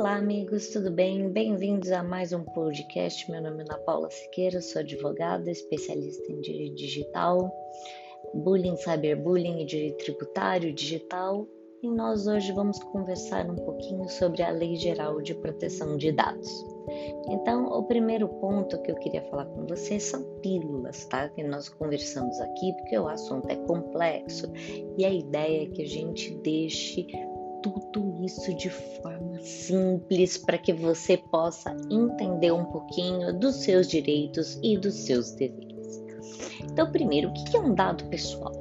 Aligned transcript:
Olá, 0.00 0.16
amigos, 0.16 0.68
tudo 0.68 0.90
bem? 0.90 1.28
Bem-vindos 1.28 1.92
a 1.92 2.02
mais 2.02 2.32
um 2.32 2.42
podcast. 2.42 3.30
Meu 3.30 3.42
nome 3.42 3.58
é 3.58 3.66
Ana 3.66 3.76
Paula 3.80 4.08
Siqueira, 4.08 4.62
sou 4.62 4.80
advogada, 4.80 5.50
especialista 5.50 6.32
em 6.32 6.40
direito 6.40 6.74
digital, 6.74 7.52
bullying, 8.32 8.78
cyberbullying 8.78 9.60
e 9.60 9.66
direito 9.66 9.98
tributário 9.98 10.72
digital. 10.72 11.46
E 11.82 11.90
nós 11.90 12.26
hoje 12.26 12.50
vamos 12.50 12.78
conversar 12.78 13.44
um 13.50 13.56
pouquinho 13.56 14.08
sobre 14.08 14.42
a 14.42 14.50
Lei 14.50 14.74
Geral 14.76 15.20
de 15.20 15.34
Proteção 15.34 15.98
de 15.98 16.12
Dados. 16.12 16.48
Então, 17.28 17.66
o 17.66 17.82
primeiro 17.82 18.26
ponto 18.26 18.80
que 18.80 18.90
eu 18.90 18.96
queria 18.96 19.22
falar 19.24 19.44
com 19.44 19.66
vocês 19.66 20.04
são 20.04 20.24
pílulas, 20.40 21.04
tá? 21.04 21.28
Que 21.28 21.42
nós 21.42 21.68
conversamos 21.68 22.40
aqui, 22.40 22.72
porque 22.78 22.98
o 22.98 23.06
assunto 23.06 23.50
é 23.50 23.56
complexo 23.66 24.50
e 24.96 25.04
a 25.04 25.12
ideia 25.12 25.64
é 25.64 25.66
que 25.66 25.82
a 25.82 25.86
gente 25.86 26.34
deixe 26.36 27.06
tudo 27.62 28.24
isso 28.24 28.54
de 28.54 28.70
forma 28.70 29.19
simples 29.42 30.36
para 30.36 30.58
que 30.58 30.72
você 30.72 31.16
possa 31.16 31.76
entender 31.90 32.52
um 32.52 32.64
pouquinho 32.64 33.38
dos 33.38 33.56
seus 33.56 33.88
direitos 33.88 34.58
e 34.62 34.76
dos 34.76 34.94
seus 34.94 35.32
deveres. 35.32 36.02
Então, 36.62 36.90
primeiro, 36.90 37.30
o 37.30 37.32
que 37.32 37.56
é 37.56 37.60
um 37.60 37.74
dado 37.74 38.04
pessoal? 38.06 38.52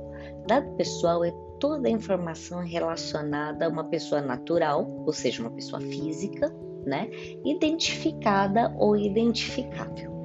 Dado 0.48 0.76
pessoal 0.76 1.24
é 1.24 1.32
toda 1.60 1.88
a 1.88 1.92
informação 1.92 2.60
relacionada 2.66 3.66
a 3.66 3.70
uma 3.70 3.84
pessoa 3.84 4.22
natural, 4.22 4.90
ou 5.06 5.14
seja, 5.14 5.42
uma 5.42 5.52
pessoa 5.52 5.82
física, 5.82 6.54
né, 6.86 7.10
identificada 7.46 8.74
ou 8.78 8.96
identificável. 8.96 10.18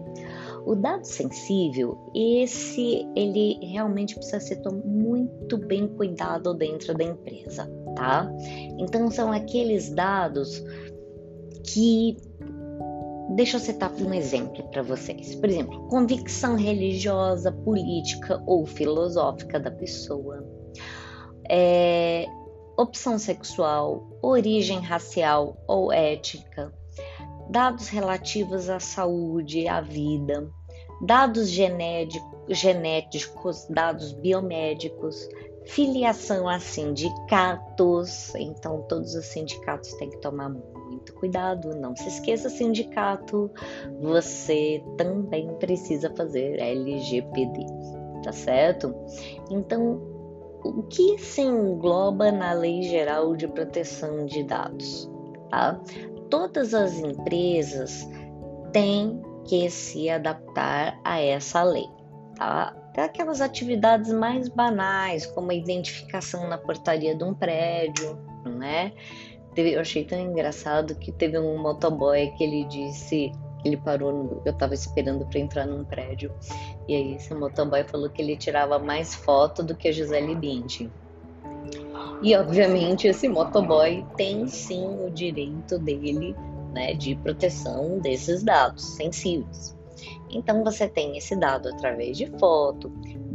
O 0.65 0.75
dado 0.75 1.05
sensível, 1.05 2.11
esse 2.15 3.07
ele 3.15 3.59
realmente 3.61 4.15
precisa 4.15 4.41
ser 4.41 4.63
muito 4.83 5.59
bem 5.59 5.87
cuidado 5.87 6.55
dentro 6.55 6.95
da 6.95 7.05
empresa, 7.05 7.71
tá? 7.95 8.31
Então 8.79 9.11
são 9.11 9.33
aqueles 9.33 9.91
dados 9.91 10.63
que 11.65 12.17
Deixa 13.31 13.57
eu 13.57 13.61
citar 13.61 13.91
um 13.95 14.13
exemplo 14.13 14.63
para 14.65 14.83
vocês. 14.83 15.35
Por 15.35 15.49
exemplo, 15.49 15.89
convicção 15.89 16.57
religiosa, 16.57 17.51
política 17.51 18.43
ou 18.47 18.67
filosófica 18.67 19.59
da 19.59 19.71
pessoa, 19.71 20.47
é, 21.51 22.27
opção 22.77 23.19
sexual, 23.19 24.07
origem 24.23 24.79
racial 24.81 25.57
ou 25.67 25.91
étnica, 25.91 26.73
dados 27.49 27.89
relativos 27.89 28.69
à 28.69 28.79
saúde, 28.79 29.67
à 29.69 29.81
vida, 29.81 30.47
dados 31.01 31.51
genéticos, 32.49 33.67
dados 33.71 34.13
biomédicos, 34.13 35.29
filiação 35.67 36.49
a 36.49 36.59
sindicatos. 36.59 38.35
Então, 38.35 38.83
todos 38.89 39.15
os 39.15 39.27
sindicatos 39.27 39.93
têm 39.95 40.11
que 40.11 40.19
tomar 40.19 40.51
muito 40.51 41.15
cuidado. 41.15 41.75
Não 41.77 41.95
se 41.97 42.09
esqueça, 42.09 42.49
sindicato, 42.49 43.51
você 44.01 44.83
também 44.97 45.49
precisa 45.55 46.13
fazer 46.15 46.59
LGPD, 46.59 47.67
tá 48.23 48.33
certo? 48.33 48.95
Então, 49.51 50.01
o 50.65 50.83
que 50.85 51.19
se 51.19 51.43
engloba 51.43 52.33
na 52.33 52.53
Lei 52.53 52.83
Geral 52.83 53.37
de 53.37 53.47
Proteção 53.49 54.27
de 54.27 54.43
Dados? 54.45 55.11
Tá? 55.51 55.81
todas 56.35 56.75
as 56.75 56.99
empresas 56.99 58.09
têm 58.73 59.23
que 59.45 59.71
se 59.71 60.11
adaptar 60.11 60.99
a 61.05 61.21
essa 61.21 61.63
lei, 61.63 61.87
tá? 62.37 62.75
Até 62.95 63.03
aquelas 63.03 63.41
atividades 63.41 64.13
mais 64.13 64.49
banais, 64.49 65.27
como 65.27 65.51
a 65.51 65.55
identificação 65.55 66.49
na 66.49 66.57
portaria 66.57 67.13
de 67.13 67.25
um 67.25 67.35
prédio, 67.35 68.17
né? 68.47 68.93
eu 69.57 69.81
achei 69.81 70.05
tão 70.05 70.21
engraçado 70.21 70.95
que 70.95 71.11
teve 71.11 71.37
um 71.37 71.61
motoboy 71.61 72.31
que 72.37 72.45
ele 72.45 72.65
disse 72.67 73.33
ele 73.65 73.77
parou, 73.79 74.43
eu 74.45 74.53
estava 74.53 74.75
esperando 74.75 75.27
para 75.27 75.41
entrar 75.41 75.67
num 75.67 75.85
prédio, 75.85 76.31
e 76.87 76.95
aí 76.95 77.15
esse 77.15 77.35
motoboy 77.35 77.83
falou 77.83 78.11
que 78.11 78.23
ele 78.23 78.37
tirava 78.37 78.79
mais 78.79 79.15
foto 79.15 79.63
do 79.63 79.75
que 79.75 79.89
a 79.89 79.93
Gisele 79.93 80.37
Bündchen. 80.37 80.93
E 82.23 82.37
obviamente 82.37 83.09
esse 83.09 83.29
motoboy 83.29 84.07
tem 84.17 84.47
sim 84.47 84.87
o 85.05 85.11
direito 85.11 85.79
dele 85.79 86.37
né, 86.73 86.95
de 86.95 87.17
proteção 87.17 87.99
desses 87.99 88.45
dados 88.45 88.85
sensíveis. 88.97 89.75
Então 90.31 90.65
você 90.65 90.89
tem 90.89 91.17
esse 91.17 91.37
dado 91.37 91.69
através 91.69 92.17
de 92.17 92.27
foto, 92.39 92.89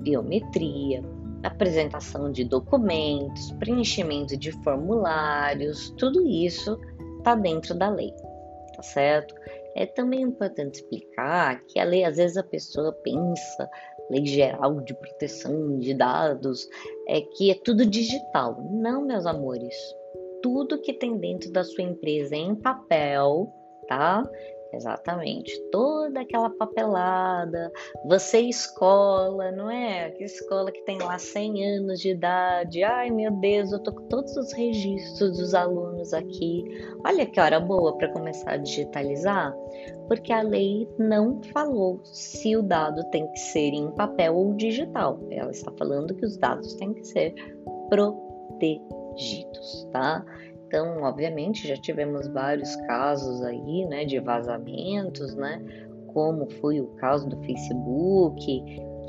biometria, 0.04 1.04
apresentação 1.44 2.32
de 2.32 2.44
documentos, 2.44 3.52
preenchimento 3.54 4.36
de 4.38 4.52
formulários, 4.64 5.92
tudo 5.98 6.28
isso 6.28 6.80
está 7.18 7.36
dentro 7.36 7.74
da 7.76 7.90
lei, 7.90 8.14
tá 8.76 8.84
certo? 8.84 9.34
É 9.76 9.86
também 9.86 10.22
importante 10.22 10.76
explicar 10.76 11.64
que 11.66 11.80
a 11.80 11.84
lei, 11.84 12.04
às 12.04 12.18
vezes 12.18 12.38
a 12.38 12.44
pessoa 12.44 12.92
pensa 12.92 13.70
Lei 14.10 14.26
Geral 14.26 14.82
de 14.82 14.94
Proteção 14.96 15.78
de 15.78 15.94
Dados, 15.94 16.68
é 17.08 17.22
que 17.22 17.52
é 17.52 17.56
tudo 17.56 17.86
digital. 17.86 18.60
Não, 18.72 19.06
meus 19.06 19.26
amores. 19.26 19.76
Tudo 20.42 20.82
que 20.82 20.94
tem 20.94 21.18
dentro 21.18 21.52
da 21.52 21.64
sua 21.64 21.84
empresa 21.84 22.36
é 22.36 22.40
em 22.40 22.56
papel, 22.56 23.54
tá? 23.88 24.24
Exatamente, 24.72 25.60
toda 25.72 26.22
aquela 26.22 26.50
papelada, 26.52 27.72
você 28.06 28.40
escola, 28.42 29.52
não 29.52 29.70
é? 29.70 30.06
Aquela 30.06 30.26
escola 30.26 30.72
que 30.72 30.82
tem 30.82 31.00
lá 31.00 31.18
100 31.18 31.78
anos 31.78 32.00
de 32.00 32.12
idade. 32.12 32.84
Ai, 32.84 33.10
meu 33.10 33.32
Deus, 33.32 33.72
eu 33.72 33.80
tô 33.80 33.92
com 33.92 34.08
todos 34.08 34.38
os 34.38 34.54
registros 34.54 35.38
dos 35.38 35.56
alunos 35.56 36.14
aqui. 36.14 36.64
Olha 37.04 37.26
que 37.26 37.40
hora 37.40 37.60
boa 37.60 37.98
para 37.98 38.14
começar 38.14 38.52
a 38.52 38.58
digitalizar, 38.58 39.56
porque 40.08 40.32
a 40.32 40.44
lei 40.44 40.88
não 41.00 41.42
falou 41.52 42.00
se 42.04 42.56
o 42.56 42.62
dado 42.62 43.04
tem 43.10 43.26
que 43.32 43.40
ser 43.40 43.74
em 43.74 43.90
papel 43.92 44.36
ou 44.36 44.54
digital. 44.54 45.20
Ela 45.32 45.50
está 45.50 45.72
falando 45.80 46.14
que 46.14 46.26
os 46.26 46.38
dados 46.38 46.76
têm 46.76 46.94
que 46.94 47.06
ser 47.06 47.34
protegidos, 47.90 49.88
tá? 49.92 50.24
Então, 50.70 51.02
obviamente, 51.02 51.68
já 51.68 51.76
tivemos 51.76 52.28
vários 52.28 52.76
casos 52.86 53.42
aí, 53.42 53.88
né, 53.88 54.06
de 54.06 54.20
vazamentos, 54.20 55.34
né, 55.34 55.60
como 56.14 56.48
foi 56.62 56.80
o 56.80 56.90
caso 56.90 57.28
do 57.28 57.42
Facebook, 57.42 58.40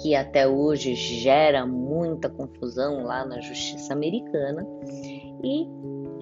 que 0.00 0.15
até 0.15 0.48
hoje 0.48 0.94
gera 0.94 1.66
muita 1.66 2.31
confusão 2.31 3.04
lá 3.04 3.26
na 3.26 3.38
justiça 3.41 3.93
americana. 3.93 4.66
E 5.44 5.69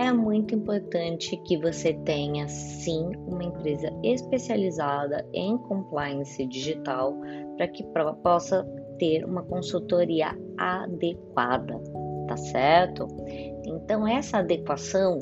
é 0.00 0.12
muito 0.12 0.56
importante 0.56 1.36
que 1.44 1.56
você 1.56 1.94
tenha 2.04 2.48
sim 2.48 3.08
uma 3.28 3.44
empresa 3.44 3.92
especializada 4.02 5.24
em 5.32 5.56
compliance 5.56 6.44
digital 6.48 7.14
para 7.56 7.68
que 7.68 7.84
possa 8.24 8.66
ter 8.98 9.24
uma 9.24 9.44
consultoria 9.44 10.36
adequada, 10.56 11.80
tá 12.28 12.36
certo? 12.36 13.08
Então 13.66 14.06
essa 14.06 14.38
adequação 14.38 15.18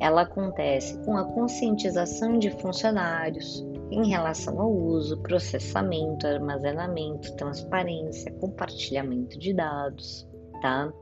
ela 0.00 0.22
acontece 0.22 0.96
com 1.04 1.16
a 1.16 1.24
conscientização 1.24 2.38
de 2.38 2.50
funcionários 2.50 3.66
em 3.90 4.08
relação 4.08 4.60
ao 4.60 4.70
uso, 4.70 5.20
processamento, 5.22 6.26
armazenamento, 6.26 7.34
transparência, 7.36 8.32
compartilhamento 8.32 9.38
de 9.38 9.52
dados, 9.52 10.28
tá? 10.60 10.92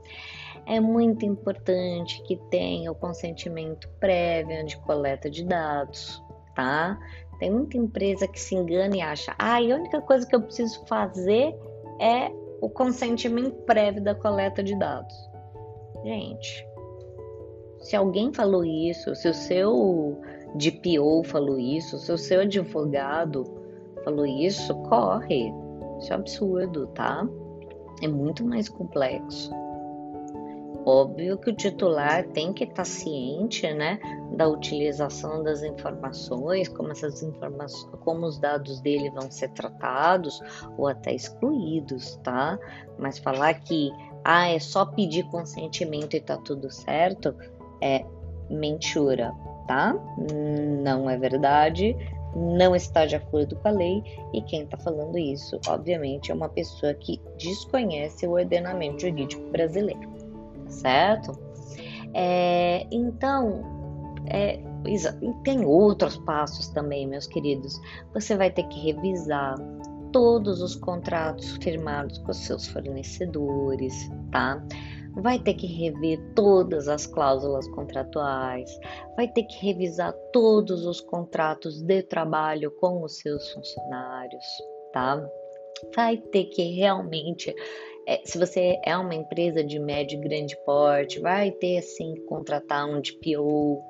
É 0.67 0.81
muito 0.81 1.25
importante 1.25 2.23
que 2.23 2.37
tenha 2.51 2.91
o 2.91 2.95
consentimento 2.95 3.89
prévio 4.01 4.65
de 4.65 4.77
coleta 4.79 5.29
de 5.29 5.45
dados, 5.45 6.23
tá? 6.55 6.99
Tem 7.39 7.51
muita 7.51 7.77
empresa 7.77 8.27
que 8.27 8.41
se 8.41 8.55
engana 8.55 8.97
e 8.97 9.01
acha, 9.01 9.35
ah, 9.39 9.57
a 9.57 9.61
única 9.61 10.01
coisa 10.01 10.27
que 10.27 10.35
eu 10.35 10.41
preciso 10.41 10.85
fazer 10.87 11.55
é 12.01 12.31
o 12.61 12.71
consentimento 12.71 13.63
prévio 13.65 14.03
da 14.03 14.15
coleta 14.15 14.63
de 14.63 14.77
dados. 14.79 15.15
Gente, 16.07 16.65
se 17.81 17.97
alguém 17.97 18.33
falou 18.33 18.65
isso, 18.65 19.13
se 19.17 19.29
o 19.29 19.35
seu 19.35 20.17
DPO 20.55 21.25
falou 21.25 21.59
isso, 21.59 21.99
se 21.99 22.13
o 22.13 22.17
seu 22.17 22.43
advogado 22.43 23.43
falou 24.05 24.25
isso, 24.25 24.73
corre. 24.83 25.53
Isso 25.99 26.13
é 26.13 26.15
absurdo, 26.15 26.87
tá? 26.95 27.29
É 28.03 28.07
muito 28.07 28.47
mais 28.47 28.69
complexo. 28.69 29.51
Óbvio 30.85 31.37
que 31.39 31.51
o 31.51 31.57
titular 31.57 32.25
tem 32.29 32.53
que 32.53 32.63
estar 32.63 32.85
ciente, 32.85 33.69
né, 33.75 33.99
da 34.37 34.47
utilização 34.47 35.43
das 35.43 35.65
informações, 35.65 36.69
como 36.69 36.93
essas 36.93 37.21
informações, 37.25 37.93
como 38.05 38.27
os 38.27 38.39
dados 38.39 38.81
dele 38.81 39.11
vão 39.11 39.29
ser 39.29 39.49
tratados 39.49 40.41
ou 40.79 40.87
até 40.87 41.13
excluídos, 41.13 42.15
tá? 42.23 42.57
Mas 42.97 43.19
falar 43.19 43.55
que 43.55 43.91
ah, 44.29 44.49
é 44.49 44.59
só 44.59 44.85
pedir 44.85 45.23
consentimento 45.27 46.17
e 46.17 46.21
tá 46.21 46.37
tudo 46.37 46.69
certo, 46.69 47.33
é 47.81 48.05
mentura, 48.51 49.33
tá? 49.69 49.95
Não 50.83 51.09
é 51.09 51.17
verdade, 51.17 51.97
não 52.35 52.75
está 52.75 53.07
de 53.07 53.15
acordo 53.15 53.55
com 53.55 53.69
a 53.69 53.71
lei 53.71 54.03
e 54.35 54.43
quem 54.43 54.65
está 54.65 54.77
falando 54.79 55.17
isso, 55.17 55.61
obviamente, 55.69 56.33
é 56.33 56.35
uma 56.35 56.49
pessoa 56.49 56.93
que 56.95 57.21
desconhece 57.39 58.27
o 58.27 58.33
ordenamento 58.33 59.03
jurídico 59.03 59.49
brasileiro, 59.53 60.11
certo? 60.69 61.31
É, 62.13 62.85
então, 62.91 63.63
é, 64.27 64.59
tem 65.45 65.65
outros 65.65 66.17
passos 66.19 66.67
também, 66.67 67.07
meus 67.07 67.29
queridos. 67.29 67.81
Você 68.13 68.37
vai 68.37 68.51
ter 68.51 68.65
que 68.65 68.93
revisar 68.93 69.55
todos 70.17 70.63
os 70.63 70.75
contratos 70.75 71.59
firmados 71.63 72.17
com 72.19 72.33
seus 72.33 72.67
fornecedores, 72.67 74.11
tá? 74.31 74.63
Vai 75.17 75.39
ter 75.39 75.55
que 75.55 75.67
rever 75.67 76.21
todas 76.35 76.89
as 76.89 77.07
cláusulas 77.07 77.67
contratuais, 77.69 78.71
vai 79.17 79.27
ter 79.29 79.45
que 79.45 79.65
revisar 79.65 80.13
todos 80.33 80.85
os 80.85 81.01
contratos 81.01 81.81
de 81.81 82.03
trabalho 82.03 82.71
com 82.73 83.03
os 83.03 83.17
seus 83.19 83.51
funcionários, 83.53 84.45
tá? 84.93 85.27
Vai 85.95 86.19
ter 86.19 86.45
que 86.47 86.63
realmente 86.75 87.55
é, 88.07 88.21
se 88.25 88.39
você 88.39 88.79
é 88.85 88.97
uma 88.97 89.15
empresa 89.15 89.65
de 89.65 89.81
médio 89.81 90.19
e 90.21 90.29
grande 90.29 90.57
porte, 90.65 91.19
vai 91.19 91.51
ter 91.51 91.79
assim 91.79 92.15
contratar 92.27 92.89
um 92.89 93.01
DPO. 93.01 93.83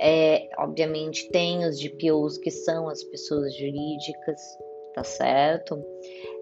É, 0.00 0.48
obviamente 0.56 1.28
tem 1.30 1.66
os 1.66 1.78
DPOs 1.78 2.38
que 2.38 2.50
são 2.50 2.88
as 2.88 3.04
pessoas 3.04 3.54
jurídicas, 3.54 4.40
tá 4.94 5.04
certo? 5.04 5.84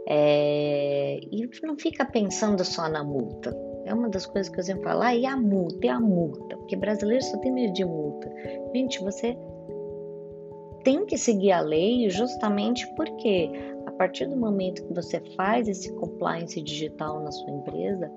É, 0.08 1.18
e 1.32 1.48
não 1.64 1.76
fica 1.76 2.04
pensando 2.04 2.64
só 2.64 2.88
na 2.88 3.02
multa. 3.02 3.56
É 3.84 3.94
uma 3.94 4.08
das 4.08 4.26
coisas 4.26 4.52
que 4.52 4.58
eu 4.58 4.64
sempre 4.64 4.84
falo, 4.84 5.02
ah, 5.02 5.14
e 5.14 5.26
a 5.26 5.36
multa, 5.36 5.86
e 5.86 5.88
a 5.88 6.00
multa? 6.00 6.56
Porque 6.56 6.76
brasileiro 6.76 7.24
só 7.24 7.36
tem 7.38 7.52
medo 7.52 7.72
de 7.72 7.84
multa. 7.84 8.30
Gente, 8.74 9.00
você 9.00 9.36
tem 10.84 11.04
que 11.06 11.18
seguir 11.18 11.52
a 11.52 11.60
lei 11.60 12.08
justamente 12.08 12.86
porque 12.94 13.50
a 13.86 13.92
partir 13.92 14.26
do 14.26 14.36
momento 14.36 14.86
que 14.86 14.94
você 14.94 15.20
faz 15.36 15.68
esse 15.68 15.92
compliance 15.94 16.60
digital 16.60 17.22
na 17.22 17.32
sua 17.32 17.50
empresa, 17.50 18.10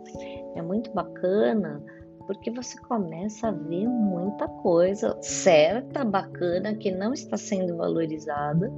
é 0.55 0.61
muito 0.61 0.91
bacana 0.91 1.83
porque 2.27 2.51
você 2.51 2.79
começa 2.81 3.47
a 3.47 3.51
ver 3.51 3.87
muita 3.87 4.47
coisa 4.47 5.17
certa, 5.19 6.05
bacana, 6.05 6.75
que 6.75 6.91
não 6.91 7.11
está 7.11 7.35
sendo 7.35 7.75
valorizada 7.75 8.71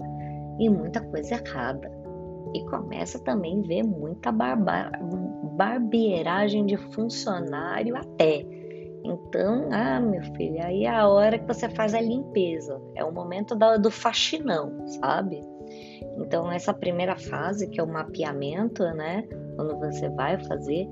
e 0.57 0.69
muita 0.69 1.01
coisa 1.01 1.35
errada. 1.35 2.00
E 2.53 2.65
começa 2.65 3.19
também 3.19 3.61
a 3.63 3.67
ver 3.67 3.83
muita 3.83 4.31
barba 4.31 4.91
barbeiragem 5.55 6.65
de 6.65 6.77
funcionário 6.77 7.95
até. 7.95 8.45
Então, 9.03 9.69
ah, 9.71 9.99
meu 9.99 10.23
filho, 10.35 10.63
aí 10.63 10.85
é 10.85 10.89
a 10.89 11.07
hora 11.07 11.37
que 11.37 11.47
você 11.47 11.69
faz 11.69 11.93
a 11.93 12.01
limpeza, 12.01 12.79
é 12.95 13.03
o 13.03 13.11
momento 13.11 13.55
do, 13.55 13.77
do 13.77 13.91
faxinão, 13.91 14.87
sabe? 14.87 15.41
Então, 16.17 16.51
essa 16.51 16.73
primeira 16.73 17.15
fase, 17.15 17.67
que 17.67 17.79
é 17.79 17.83
o 17.83 17.87
mapeamento, 17.87 18.83
né? 18.83 19.23
Quando 19.55 19.77
você 19.79 20.07
vai 20.09 20.37
fazer, 20.45 20.87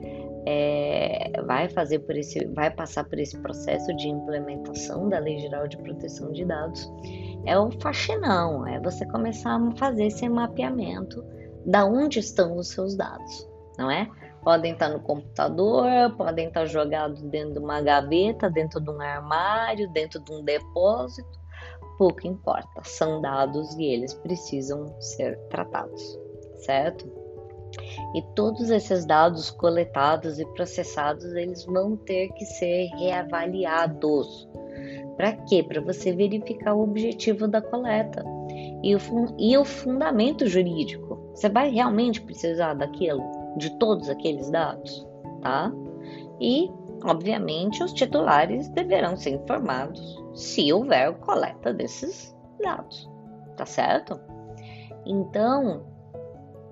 é, 0.45 1.31
vai 1.45 1.69
fazer 1.69 1.99
por 1.99 2.15
esse, 2.15 2.45
vai 2.47 2.71
passar 2.71 3.03
por 3.03 3.19
esse 3.19 3.37
processo 3.39 3.95
de 3.95 4.07
implementação 4.07 5.07
da 5.07 5.19
Lei 5.19 5.37
Geral 5.39 5.67
de 5.67 5.77
Proteção 5.77 6.31
de 6.31 6.45
Dados, 6.45 6.91
é 7.45 7.57
o 7.57 7.69
faxinão, 7.79 8.67
é 8.67 8.79
você 8.79 9.05
começar 9.07 9.55
a 9.55 9.71
fazer 9.75 10.07
esse 10.07 10.27
mapeamento 10.27 11.23
da 11.65 11.85
onde 11.85 12.19
estão 12.19 12.57
os 12.57 12.69
seus 12.69 12.95
dados, 12.95 13.47
não 13.77 13.89
é? 13.89 14.09
Podem 14.43 14.73
estar 14.73 14.89
no 14.89 15.01
computador, 15.01 16.15
podem 16.17 16.47
estar 16.47 16.65
jogados 16.65 17.21
dentro 17.23 17.53
de 17.53 17.59
uma 17.59 17.81
gaveta, 17.81 18.49
dentro 18.49 18.79
de 18.79 18.89
um 18.89 19.01
armário, 19.01 19.89
dentro 19.91 20.19
de 20.21 20.31
um 20.31 20.43
depósito, 20.43 21.39
pouco 21.97 22.25
importa, 22.25 22.81
são 22.85 23.21
dados 23.21 23.75
e 23.75 23.83
eles 23.83 24.13
precisam 24.13 24.95
ser 25.01 25.37
tratados, 25.49 26.17
certo? 26.55 27.05
E 28.15 28.21
todos 28.35 28.69
esses 28.69 29.05
dados 29.05 29.51
coletados 29.51 30.39
e 30.39 30.45
processados, 30.53 31.25
eles 31.35 31.65
vão 31.65 31.97
ter 31.97 32.29
que 32.29 32.45
ser 32.45 32.87
reavaliados. 32.97 34.47
Para 35.17 35.33
quê? 35.33 35.61
Para 35.61 35.81
você 35.81 36.13
verificar 36.13 36.73
o 36.73 36.83
objetivo 36.83 37.47
da 37.47 37.61
coleta 37.61 38.23
e 38.81 38.95
o, 38.95 38.99
e 39.37 39.57
o 39.57 39.65
fundamento 39.65 40.47
jurídico. 40.47 41.18
Você 41.39 41.47
vai 41.47 41.69
realmente 41.69 42.19
precisar 42.19 42.73
daquilo, 42.73 43.23
de 43.55 43.69
todos 43.79 44.09
aqueles 44.09 44.51
dados, 44.51 45.07
tá? 45.41 45.71
E, 46.37 46.69
obviamente, 47.05 47.81
os 47.81 47.93
titulares 47.93 48.67
deverão 48.71 49.15
ser 49.15 49.35
informados 49.35 50.21
se 50.33 50.73
houver 50.73 51.13
coleta 51.19 51.73
desses 51.73 52.35
dados, 52.61 53.09
tá 53.55 53.65
certo? 53.65 54.19
Então, 55.05 55.85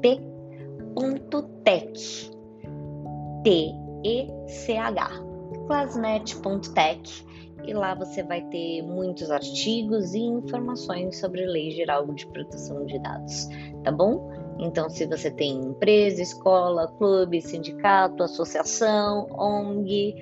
t.tech. 0.00 2.32
T-E-C-H. 3.44 5.10
Classnet.tech. 5.66 7.26
E 7.64 7.74
lá 7.74 7.94
você 7.94 8.22
vai 8.22 8.40
ter 8.46 8.80
muitos 8.82 9.30
artigos 9.30 10.14
e 10.14 10.20
informações 10.20 11.20
sobre 11.20 11.44
a 11.44 11.48
Lei 11.48 11.72
Geral 11.72 12.06
de 12.06 12.26
Proteção 12.26 12.86
de 12.86 12.98
Dados, 12.98 13.50
tá 13.84 13.92
bom? 13.92 14.41
Então, 14.58 14.88
se 14.88 15.06
você 15.06 15.30
tem 15.30 15.58
empresa, 15.58 16.22
escola, 16.22 16.88
clube, 16.98 17.40
sindicato, 17.40 18.22
associação, 18.22 19.26
ONG, 19.30 20.14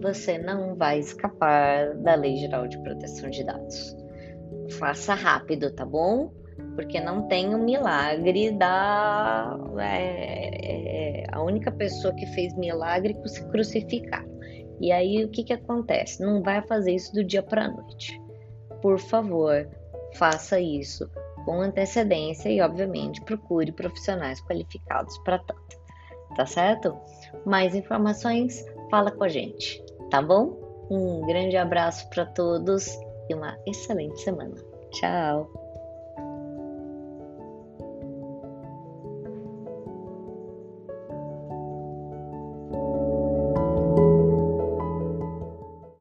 você 0.00 0.38
não 0.38 0.74
vai 0.74 0.98
escapar 0.98 1.94
da 1.96 2.14
Lei 2.14 2.36
Geral 2.36 2.68
de 2.68 2.78
Proteção 2.82 3.30
de 3.30 3.44
Dados. 3.44 3.96
Faça 4.78 5.14
rápido, 5.14 5.70
tá 5.74 5.84
bom? 5.84 6.30
porque 6.74 7.00
não 7.00 7.28
tem 7.28 7.54
o 7.54 7.58
milagre 7.58 8.52
da. 8.52 9.56
É, 9.78 11.22
é, 11.22 11.26
a 11.30 11.42
única 11.42 11.70
pessoa 11.70 12.14
que 12.14 12.26
fez 12.26 12.56
milagre 12.56 13.16
é 13.22 13.28
se 13.28 13.44
crucificar. 13.48 14.24
E 14.80 14.90
aí 14.90 15.24
o 15.24 15.28
que, 15.28 15.44
que 15.44 15.52
acontece? 15.52 16.22
Não 16.22 16.42
vai 16.42 16.62
fazer 16.62 16.94
isso 16.94 17.12
do 17.12 17.24
dia 17.24 17.42
para 17.42 17.64
a 17.66 17.70
noite. 17.70 18.18
Por 18.80 18.98
favor, 18.98 19.68
faça 20.14 20.58
isso 20.58 21.08
com 21.50 21.62
antecedência 21.62 22.48
e, 22.48 22.60
obviamente, 22.60 23.20
procure 23.22 23.72
profissionais 23.72 24.40
qualificados 24.40 25.18
para 25.24 25.40
tanto. 25.40 25.80
Tá 26.36 26.46
certo? 26.46 26.96
Mais 27.44 27.74
informações, 27.74 28.64
fala 28.88 29.10
com 29.10 29.24
a 29.24 29.28
gente, 29.28 29.84
tá 30.10 30.22
bom? 30.22 30.56
Um 30.88 31.26
grande 31.26 31.56
abraço 31.56 32.08
para 32.08 32.24
todos 32.24 32.96
e 33.28 33.34
uma 33.34 33.58
excelente 33.66 34.20
semana. 34.20 34.54
Tchau! 34.92 35.69